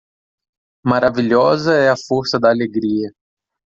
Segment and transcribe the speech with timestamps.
[0.83, 3.13] Maravilhosa é a força da alegria.